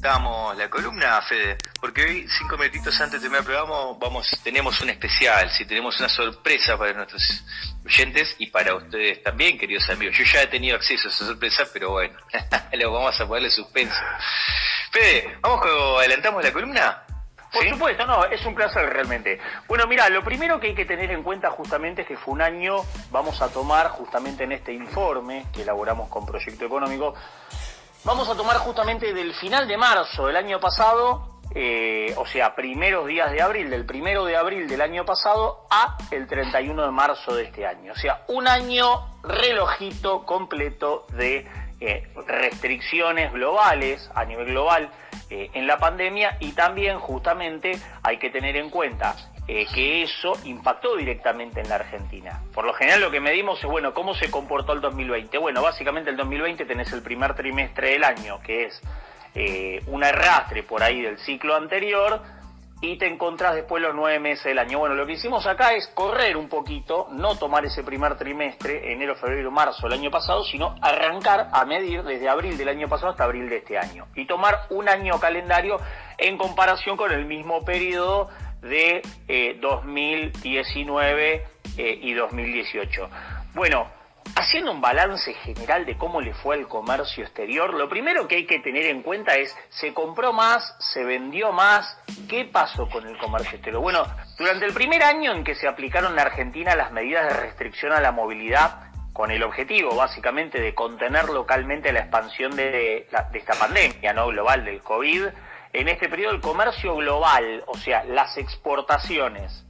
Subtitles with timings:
[0.00, 4.80] damos la columna, Fede, porque hoy, cinco minutitos antes de terminar el programa, vamos, tenemos
[4.80, 7.44] un especial, si tenemos una sorpresa para nuestros
[7.84, 10.16] oyentes y para ustedes también, queridos amigos.
[10.16, 12.18] Yo ya he tenido acceso a esa sorpresa, pero bueno,
[12.72, 14.00] lo vamos a ponerle suspenso.
[14.90, 15.66] Fede, ¿vamos
[15.98, 17.02] adelantamos la columna?
[17.52, 19.40] Por supuesto, no, es un placer realmente.
[19.66, 22.42] Bueno, mira, lo primero que hay que tener en cuenta justamente es que fue un
[22.42, 22.76] año,
[23.10, 27.14] vamos a tomar justamente en este informe que elaboramos con Proyecto Económico,
[28.04, 33.06] vamos a tomar justamente del final de marzo del año pasado, eh, o sea, primeros
[33.06, 37.34] días de abril, del primero de abril del año pasado a el 31 de marzo
[37.34, 37.92] de este año.
[37.92, 41.46] O sea, un año relojito completo de
[41.80, 44.90] eh, restricciones globales a nivel global
[45.30, 49.14] eh, en la pandemia y también justamente hay que tener en cuenta
[49.46, 52.42] eh, que eso impactó directamente en la Argentina.
[52.52, 55.38] Por lo general lo que medimos es, bueno, ¿cómo se comportó el 2020?
[55.38, 58.80] Bueno, básicamente el 2020 tenés el primer trimestre del año, que es
[59.34, 62.22] eh, un arrastre por ahí del ciclo anterior,
[62.80, 64.78] y te encontrás después los nueve meses del año.
[64.78, 69.14] Bueno, lo que hicimos acá es correr un poquito, no tomar ese primer trimestre, enero,
[69.16, 73.24] febrero, marzo del año pasado, sino arrancar a medir desde abril del año pasado hasta
[73.24, 74.06] abril de este año.
[74.14, 75.78] Y tomar un año calendario
[76.16, 78.30] en comparación con el mismo periodo
[78.62, 79.02] de
[79.60, 83.10] 2019 eh, eh, y 2018.
[83.54, 83.99] Bueno,
[84.36, 88.46] Haciendo un balance general de cómo le fue al comercio exterior, lo primero que hay
[88.46, 90.74] que tener en cuenta es, ¿se compró más?
[90.78, 91.98] ¿Se vendió más?
[92.28, 93.82] ¿Qué pasó con el comercio exterior?
[93.82, 94.06] Bueno,
[94.38, 98.00] durante el primer año en que se aplicaron en Argentina las medidas de restricción a
[98.00, 104.28] la movilidad, con el objetivo básicamente de contener localmente la expansión de, esta pandemia no
[104.28, 105.26] global del COVID,
[105.72, 109.64] en este periodo el comercio global, o sea, las exportaciones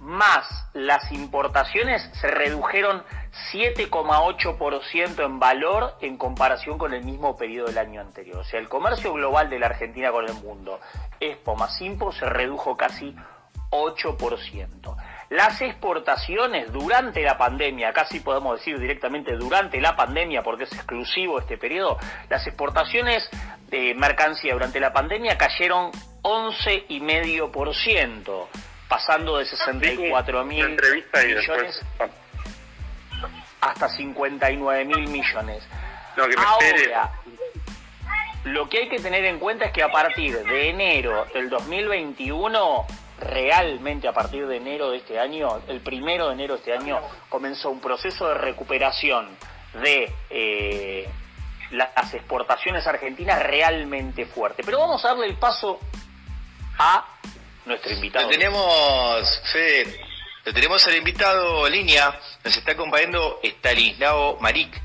[0.00, 3.04] más las importaciones se redujeron
[3.52, 8.38] 7,8% en valor en comparación con el mismo periodo del año anterior.
[8.38, 10.80] O sea, el comercio global de la Argentina con el mundo,
[11.20, 13.14] Expo más Impo, se redujo casi
[13.70, 14.96] 8%.
[15.28, 21.38] Las exportaciones durante la pandemia, casi podemos decir directamente durante la pandemia, porque es exclusivo
[21.38, 23.30] este periodo, las exportaciones
[23.68, 28.48] de mercancía durante la pandemia cayeron 11,5%,
[28.90, 31.80] pasando de 64 mil millones
[33.60, 35.62] hasta 59 mil millones.
[36.36, 37.12] Ahora,
[38.44, 42.86] lo que hay que tener en cuenta es que a partir de enero del 2021,
[43.20, 47.00] realmente a partir de enero de este año, el primero de enero de este año,
[47.28, 49.28] comenzó un proceso de recuperación
[49.74, 51.08] de eh,
[51.70, 54.64] las exportaciones argentinas realmente fuerte.
[54.64, 55.78] Pero vamos a darle el paso
[56.78, 57.06] a
[57.66, 58.28] nuestro invitado.
[58.28, 60.00] tenemos, Fede,
[60.44, 64.80] lo tenemos al invitado en línea, nos está acompañando Estanislao Maric,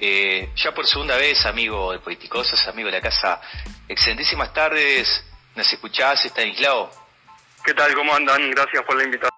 [0.00, 3.40] eh, ya por segunda vez amigo de Politicosas, amigo de la casa.
[3.88, 5.24] Excelentísimas tardes,
[5.54, 6.90] ¿nos escuchás Estanislao?
[7.64, 7.94] ¿Qué tal?
[7.94, 8.50] ¿Cómo andan?
[8.50, 9.37] Gracias por la invitación.